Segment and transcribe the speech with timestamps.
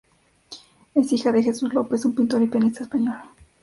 [0.95, 3.21] Es hija de Jesús López, un pintor y pianista español.